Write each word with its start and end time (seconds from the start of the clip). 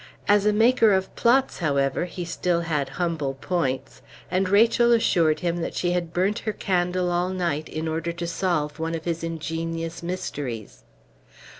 As 0.27 0.47
a 0.47 0.51
maker 0.51 0.93
of 0.93 1.15
plots, 1.15 1.59
however, 1.59 2.05
he 2.05 2.25
still 2.25 2.61
had 2.61 2.89
humble 2.97 3.35
points; 3.35 4.01
and 4.31 4.49
Rachel 4.49 4.91
assured 4.93 5.41
him 5.41 5.57
that 5.57 5.75
she 5.75 5.91
had 5.91 6.11
burnt 6.11 6.39
her 6.39 6.53
candle 6.53 7.11
all 7.11 7.29
night 7.29 7.69
in 7.69 7.87
order 7.87 8.11
to 8.11 8.25
solve 8.25 8.79
one 8.79 8.95
of 8.95 9.05
his 9.05 9.23
ingenious 9.23 10.01
mysteries. 10.01 10.81